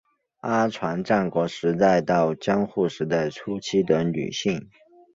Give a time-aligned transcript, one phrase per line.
[0.39, 4.67] 阿船战国时代到江户时代初期的女性。